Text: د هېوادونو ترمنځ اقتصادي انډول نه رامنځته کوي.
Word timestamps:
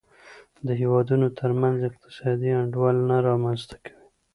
د 0.67 0.69
هېوادونو 0.81 1.27
ترمنځ 1.39 1.77
اقتصادي 1.89 2.51
انډول 2.61 2.95
نه 3.09 3.17
رامنځته 3.27 3.75
کوي. 3.83 4.05